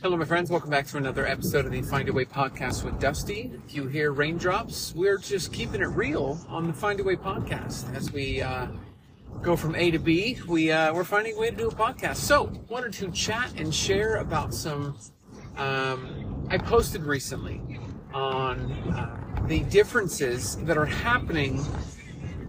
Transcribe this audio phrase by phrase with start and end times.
[0.00, 0.48] Hello, my friends.
[0.48, 3.50] Welcome back to another episode of the Find a Way podcast with Dusty.
[3.66, 7.92] If you hear raindrops, we're just keeping it real on the Find a Way podcast.
[7.96, 8.68] As we uh,
[9.42, 12.18] go from A to B, we, uh, we're finding a way to do a podcast.
[12.18, 14.96] So, wanted to chat and share about some.
[15.56, 17.60] Um, I posted recently
[18.14, 21.60] on uh, the differences that are happening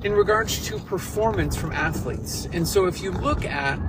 [0.04, 2.48] in regards to performance from athletes.
[2.54, 3.80] And so, if you look at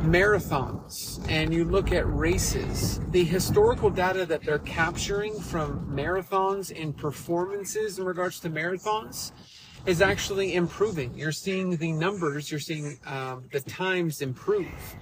[0.00, 6.96] marathons and you look at races, the historical data that they're capturing from marathons and
[6.96, 9.32] performances in regards to marathons
[9.86, 11.12] is actually improving.
[11.16, 14.96] You're seeing the numbers, you're seeing um, the times improve.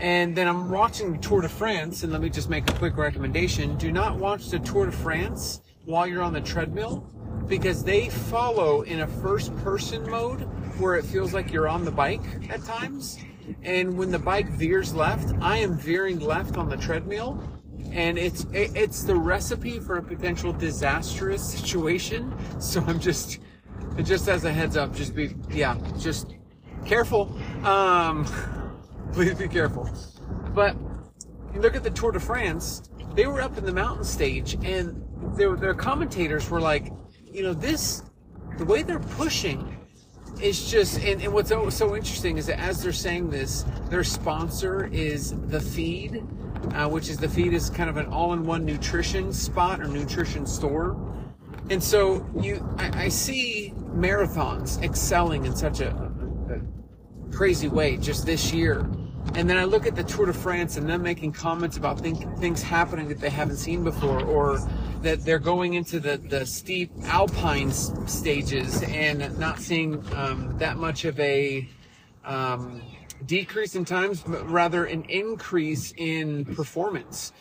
[0.00, 3.76] And then I'm watching Tour de France, and let me just make a quick recommendation.
[3.78, 7.08] Do not watch the Tour de France while you're on the treadmill
[7.46, 10.40] because they follow in a first person mode
[10.78, 13.18] where it feels like you're on the bike at times
[13.62, 17.42] and when the bike veers left, I am veering left on the treadmill,
[17.92, 22.34] and it's it's the recipe for a potential disastrous situation.
[22.60, 23.40] So I'm just
[24.02, 26.34] just as a heads up, just be yeah, just
[26.84, 27.36] careful.
[27.64, 28.26] Um,
[29.12, 29.90] please be careful.
[30.54, 30.76] But
[31.54, 35.02] you look at the Tour de France; they were up in the mountain stage, and
[35.36, 36.92] their their commentators were like,
[37.32, 38.02] you know, this
[38.58, 39.76] the way they're pushing
[40.40, 44.86] it's just and, and what's so, interesting is that as they're saying this their sponsor
[44.92, 46.22] is the feed
[46.74, 50.96] uh, which is the feed is kind of an all-in-one nutrition spot or nutrition store.
[51.70, 58.24] And so you I, I see marathons excelling in such a, a, crazy way just
[58.24, 58.88] this year
[59.34, 62.38] and then I look at the Tour de France and them making comments about think,
[62.38, 64.58] things happening that they haven't seen before or
[65.02, 71.04] that they're going into the, the steep alpine stages and not seeing um, that much
[71.04, 71.68] of a
[72.24, 72.82] um,
[73.26, 77.32] decrease in times, but rather an increase in performance.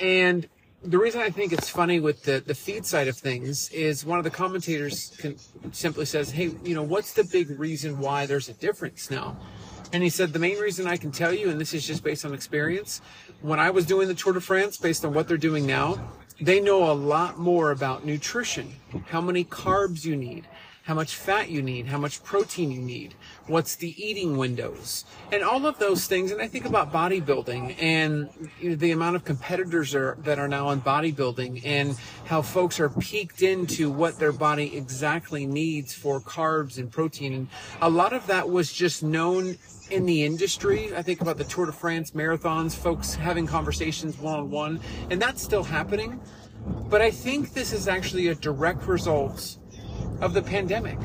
[0.00, 0.48] And
[0.82, 4.18] the reason I think it's funny with the, the feed side of things is one
[4.18, 5.36] of the commentators can,
[5.72, 9.36] simply says, Hey, you know, what's the big reason why there's a difference now?
[9.92, 12.24] And he said, the main reason I can tell you, and this is just based
[12.24, 13.00] on experience,
[13.40, 16.60] when I was doing the Tour de France, based on what they're doing now, they
[16.60, 18.72] know a lot more about nutrition,
[19.06, 20.46] how many carbs you need,
[20.90, 23.14] how much fat you need, how much protein you need,
[23.46, 26.32] what's the eating windows, and all of those things.
[26.32, 28.28] And I think about bodybuilding and
[28.60, 32.80] you know, the amount of competitors are, that are now in bodybuilding and how folks
[32.80, 37.34] are peaked into what their body exactly needs for carbs and protein.
[37.34, 37.48] And
[37.80, 39.58] a lot of that was just known
[39.92, 40.92] in the industry.
[40.96, 45.22] I think about the Tour de France marathons, folks having conversations one on one, and
[45.22, 46.20] that's still happening.
[46.88, 49.56] But I think this is actually a direct result
[50.20, 50.98] of the pandemic.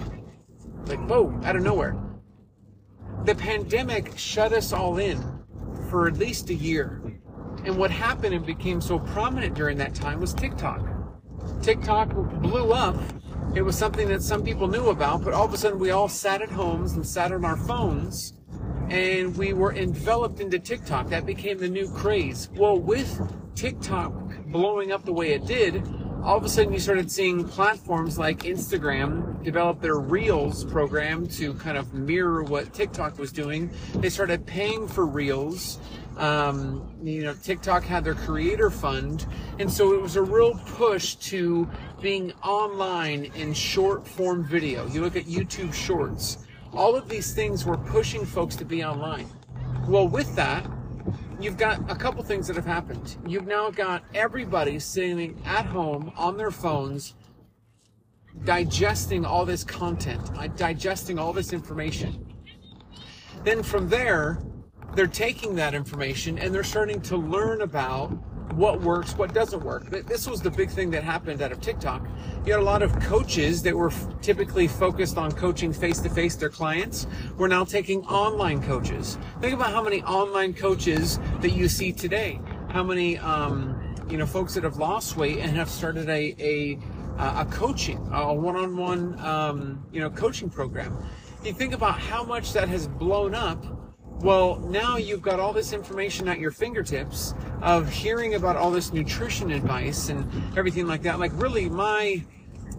[0.85, 1.95] Like, whoa, out of nowhere.
[3.23, 5.19] The pandemic shut us all in
[5.89, 7.01] for at least a year.
[7.63, 10.87] And what happened and became so prominent during that time was TikTok.
[11.61, 12.95] TikTok blew up.
[13.55, 16.09] It was something that some people knew about, but all of a sudden we all
[16.09, 18.33] sat at homes and sat on our phones
[18.89, 21.09] and we were enveloped into TikTok.
[21.09, 22.49] That became the new craze.
[22.55, 23.19] Well, with
[23.55, 24.13] TikTok
[24.47, 25.83] blowing up the way it did,
[26.25, 31.53] all of a sudden you started seeing platforms like Instagram develop their Reels program to
[31.53, 33.69] kind of mirror what TikTok was doing.
[33.95, 35.79] They started paying for Reels.
[36.17, 39.27] Um, you know, TikTok had their creator fund.
[39.59, 41.69] And so it was a real push to
[42.01, 44.87] being online in short form video.
[44.87, 46.39] You look at YouTube shorts
[46.75, 49.29] all of these things were pushing folks to be online.
[49.87, 50.65] Well, with that,
[51.39, 53.17] you've got a couple things that have happened.
[53.27, 57.15] You've now got everybody sitting at home on their phones,
[58.43, 62.33] digesting all this content, uh, digesting all this information.
[63.43, 64.41] Then from there,
[64.95, 68.11] they're taking that information and they're starting to learn about
[68.55, 69.89] what works, what doesn't work.
[69.89, 72.05] This was the big thing that happened out of TikTok.
[72.45, 76.35] You had a lot of coaches that were typically focused on coaching face to face
[76.35, 77.05] their clients.
[77.37, 79.17] We're now taking online coaches.
[79.41, 82.39] Think about how many online coaches that you see today.
[82.69, 86.79] How many, um, you know, folks that have lost weight and have started a, a,
[87.17, 90.97] a coaching, a one-on-one, um, you know, coaching program.
[91.43, 93.63] You think about how much that has blown up
[94.19, 98.93] well, now you've got all this information at your fingertips of hearing about all this
[98.93, 101.19] nutrition advice and everything like that.
[101.19, 102.23] Like, really, my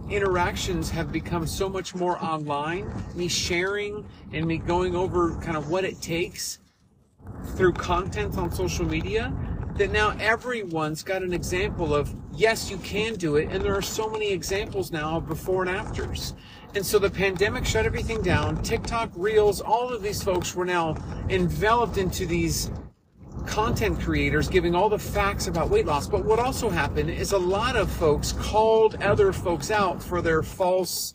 [0.09, 2.91] interactions have become so much more online.
[3.15, 6.59] Me sharing and me going over kind of what it takes
[7.57, 9.33] through content on social media
[9.77, 13.49] that now everyone's got an example of yes, you can do it.
[13.51, 16.35] And there are so many examples now of before and afters.
[16.77, 18.63] And so the pandemic shut everything down.
[18.63, 20.95] TikTok, Reels, all of these folks were now
[21.31, 22.71] enveloped into these
[23.47, 26.07] content creators giving all the facts about weight loss.
[26.07, 30.43] But what also happened is a lot of folks called other folks out for their
[30.43, 31.15] false,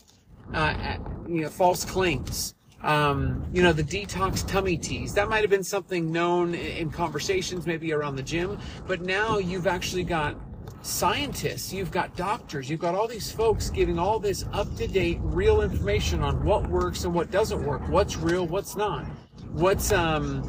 [0.52, 0.96] uh,
[1.28, 2.54] you know, false claims.
[2.82, 5.14] Um, you know, the detox tummy teas.
[5.14, 9.68] That might have been something known in conversations, maybe around the gym, but now you've
[9.68, 10.34] actually got
[10.82, 15.18] scientists, you've got doctors, you've got all these folks giving all this up to date,
[15.22, 19.04] real information on what works and what doesn't work, what's real, what's not,
[19.52, 20.42] what's um,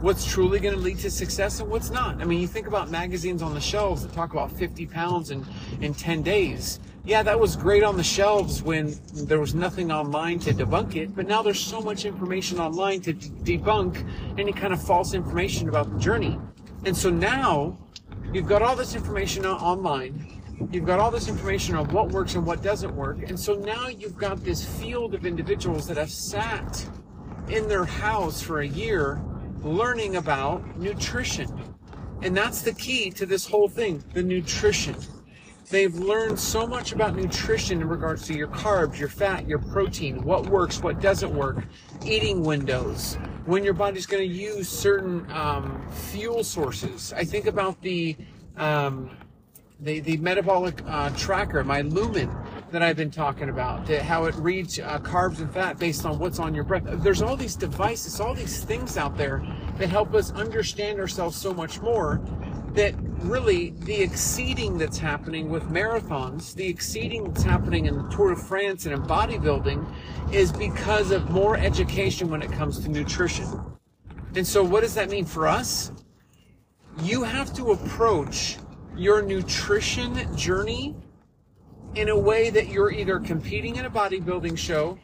[0.00, 2.20] what's truly going to lead to success and what's not.
[2.20, 5.44] I mean, you think about magazines on the shelves that talk about 50 pounds in
[5.80, 6.80] in 10 days.
[7.04, 11.16] Yeah, that was great on the shelves when there was nothing online to debunk it,
[11.16, 14.06] but now there's so much information online to de- debunk
[14.38, 16.38] any kind of false information about the journey.
[16.84, 17.76] And so now
[18.32, 20.40] You've got all this information online.
[20.70, 23.28] You've got all this information on what works and what doesn't work.
[23.28, 26.88] And so now you've got this field of individuals that have sat
[27.48, 29.20] in their house for a year
[29.62, 31.46] learning about nutrition.
[32.22, 34.96] And that's the key to this whole thing the nutrition.
[35.72, 40.22] They've learned so much about nutrition in regards to your carbs, your fat, your protein,
[40.22, 41.64] what works, what doesn't work,
[42.04, 43.16] eating windows,
[43.46, 47.14] when your body's going to use certain um, fuel sources.
[47.14, 48.18] I think about the
[48.58, 49.16] um,
[49.80, 52.30] the, the metabolic uh, tracker, my Lumen
[52.70, 56.38] that I've been talking about, how it reads uh, carbs and fat based on what's
[56.38, 56.84] on your breath.
[57.02, 59.42] There's all these devices, all these things out there
[59.78, 62.20] that help us understand ourselves so much more
[62.74, 68.34] that really the exceeding that's happening with marathons, the exceeding that's happening in the Tour
[68.34, 69.86] de France and in bodybuilding
[70.32, 73.48] is because of more education when it comes to nutrition.
[74.34, 75.92] And so what does that mean for us?
[77.02, 78.58] You have to approach
[78.96, 80.94] your nutrition journey
[81.94, 84.98] in a way that you're either competing in a bodybuilding show,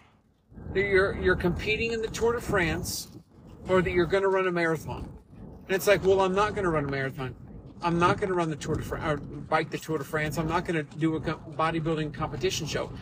[0.73, 3.09] that you're, you're competing in the Tour de France,
[3.69, 5.09] or that you're going to run a marathon.
[5.67, 7.35] And it's like, well, I'm not going to run a marathon.
[7.83, 9.17] I'm not going to run the Tour de France, or uh,
[9.49, 10.39] bike the Tour de France.
[10.39, 12.93] I'm not going to do a bodybuilding competition show.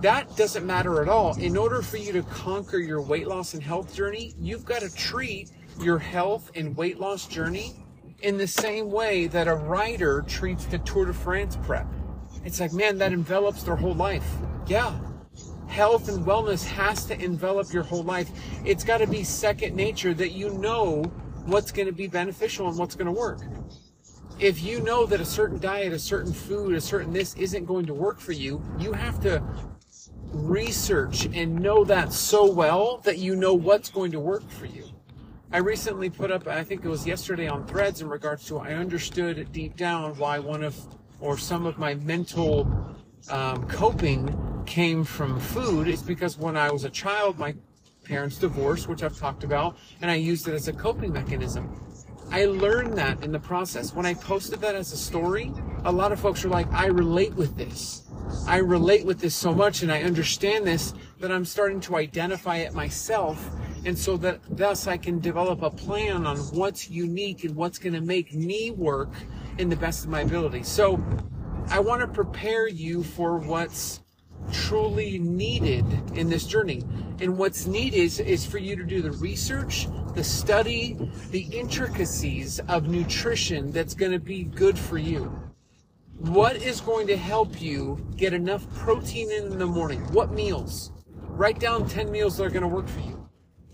[0.00, 1.36] That doesn't matter at all.
[1.38, 4.94] In order for you to conquer your weight loss and health journey, you've got to
[4.94, 5.50] treat
[5.80, 7.74] your health and weight loss journey
[8.20, 11.86] in the same way that a rider treats the Tour de France prep.
[12.44, 14.28] It's like, man, that envelops their whole life.
[14.68, 14.96] Yeah.
[15.66, 18.30] Health and wellness has to envelop your whole life.
[18.64, 21.04] It's got to be second nature that you know
[21.46, 23.40] what's going to be beneficial and what's going to work.
[24.38, 27.86] If you know that a certain diet, a certain food, a certain this isn't going
[27.86, 29.42] to work for you, you have to
[30.32, 34.84] research and know that so well that you know what's going to work for you.
[35.50, 38.74] I recently put up, I think it was yesterday on threads in regards to I
[38.74, 40.76] understood deep down why one of
[41.20, 42.96] or some of my mental
[43.30, 44.36] um, coping
[44.66, 45.88] came from food.
[45.88, 47.54] It's because when I was a child, my
[48.08, 51.78] parents divorce, which I've talked about, and I used it as a coping mechanism.
[52.30, 53.94] I learned that in the process.
[53.94, 55.52] When I posted that as a story,
[55.84, 58.04] a lot of folks are like, I relate with this.
[58.46, 62.56] I relate with this so much and I understand this that I'm starting to identify
[62.56, 63.50] it myself.
[63.86, 67.94] And so that thus I can develop a plan on what's unique and what's going
[67.94, 69.12] to make me work
[69.56, 70.64] in the best of my ability.
[70.64, 71.02] So
[71.68, 74.00] I want to prepare you for what's
[74.52, 75.84] truly needed
[76.14, 76.82] in this journey.
[77.20, 80.96] And what's needed is, is for you to do the research, the study,
[81.30, 85.32] the intricacies of nutrition that's going to be good for you.
[86.18, 90.00] What is going to help you get enough protein in the morning?
[90.12, 90.90] What meals?
[91.14, 93.28] Write down 10 meals that are going to work for you.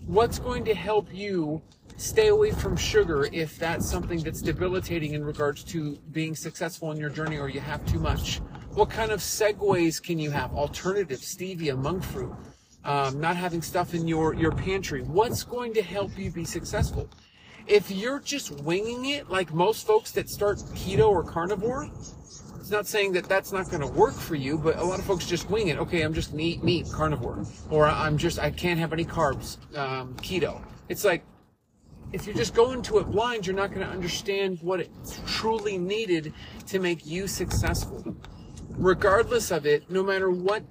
[0.05, 1.63] What's going to help you
[1.97, 6.97] stay away from sugar if that's something that's debilitating in regards to being successful in
[6.97, 8.41] your journey or you have too much?
[8.75, 10.53] What kind of segues can you have?
[10.53, 12.35] Alternative, stevia, monk fruit,
[12.83, 15.01] um, not having stuff in your, your pantry.
[15.01, 17.09] What's going to help you be successful?
[17.67, 21.89] If you're just winging it, like most folks that start keto or carnivore,
[22.59, 25.05] it's not saying that that's not going to work for you, but a lot of
[25.05, 25.77] folks just wing it.
[25.77, 29.05] Okay, I'm just going to eat meat, carnivore, or I'm just I can't have any
[29.05, 30.61] carbs, um, keto.
[30.89, 31.23] It's like
[32.11, 35.77] if you're just going to it blind, you're not going to understand what it's truly
[35.77, 36.33] needed
[36.67, 38.17] to make you successful
[38.77, 40.63] regardless of it, no matter what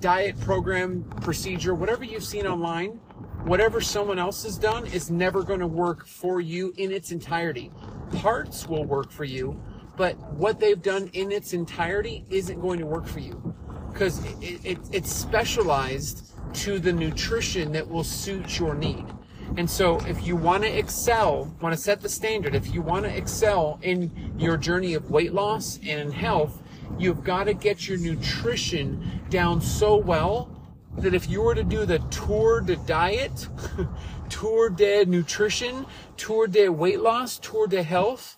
[0.00, 3.00] diet program, procedure, whatever you've seen online,
[3.44, 7.70] whatever someone else has done is never going to work for you in its entirety.
[8.12, 9.60] Parts will work for you,
[9.96, 13.54] but what they've done in its entirety isn't going to work for you
[13.92, 19.06] because it, it, it's specialized to the nutrition that will suit your need.
[19.56, 23.04] And so if you want to excel, want to set the standard, if you want
[23.04, 26.62] to excel in your journey of weight loss and health,
[26.98, 30.50] You've got to get your nutrition down so well
[30.98, 33.48] that if you were to do the tour de diet,
[34.28, 38.36] Tour de Nutrition, Tour de Weight Loss, Tour de Health,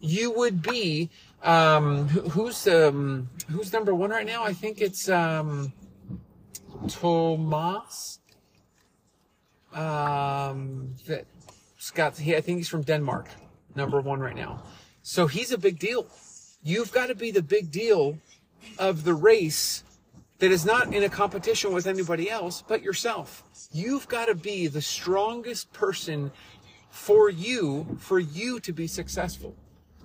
[0.00, 1.10] you would be
[1.42, 4.44] um, who's um, who's number one right now?
[4.44, 5.72] I think it's um,
[6.88, 8.20] Tomas.
[9.72, 11.26] Um, that
[11.78, 12.16] Scott.
[12.16, 13.28] He, I think he's from Denmark.
[13.74, 14.62] Number one right now.
[15.02, 16.06] So he's a big deal.
[16.66, 18.18] You've got to be the big deal
[18.76, 19.84] of the race
[20.40, 23.44] that is not in a competition with anybody else but yourself.
[23.70, 26.32] You've got to be the strongest person
[26.90, 29.54] for you, for you to be successful.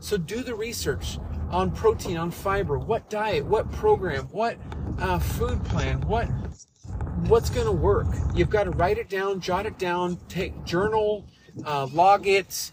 [0.01, 1.17] So do the research
[1.49, 4.55] on protein, on fiber, what diet, what program, what
[4.99, 6.27] uh, food plan, what
[7.27, 8.05] what's going to work.
[8.35, 11.25] You've got to write it down, jot it down, take journal,
[11.65, 12.71] uh, log it.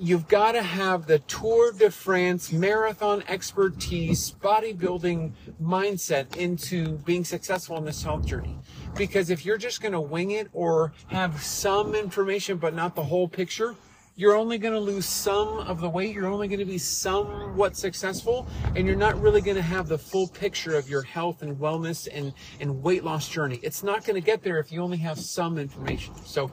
[0.00, 7.76] You've got to have the Tour de France marathon expertise, bodybuilding mindset into being successful
[7.78, 8.56] in this health journey.
[8.96, 13.02] Because if you're just going to wing it or have some information but not the
[13.02, 13.74] whole picture,
[14.14, 16.14] you're only going to lose some of the weight.
[16.14, 19.98] You're only going to be somewhat successful, and you're not really going to have the
[19.98, 23.58] full picture of your health and wellness and, and weight loss journey.
[23.62, 26.14] It's not going to get there if you only have some information.
[26.24, 26.50] So,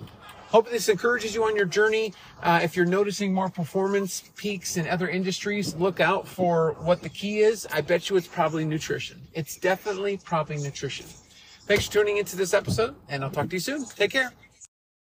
[0.55, 2.13] hope this encourages you on your journey.
[2.41, 7.09] Uh, if you're noticing more performance peaks in other industries, look out for what the
[7.09, 7.67] key is.
[7.73, 9.21] I bet you it's probably nutrition.
[9.33, 11.07] It's definitely probably nutrition.
[11.67, 13.83] Thanks for tuning into this episode, and I'll talk to you soon.
[13.83, 14.31] Take care.